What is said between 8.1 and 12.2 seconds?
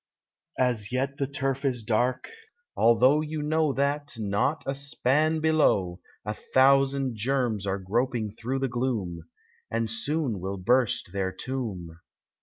through the gloom, And soon will burst their tomb.